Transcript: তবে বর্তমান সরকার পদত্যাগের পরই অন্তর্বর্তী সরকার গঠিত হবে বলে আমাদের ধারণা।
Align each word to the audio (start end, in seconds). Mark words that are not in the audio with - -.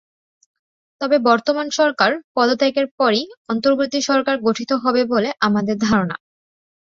তবে 1.01 1.17
বর্তমান 1.27 1.67
সরকার 1.79 2.11
পদত্যাগের 2.35 2.87
পরই 2.99 3.23
অন্তর্বর্তী 3.49 3.99
সরকার 4.09 4.35
গঠিত 4.47 4.71
হবে 4.83 5.01
বলে 5.13 5.29
আমাদের 5.47 5.75
ধারণা। 5.79 6.15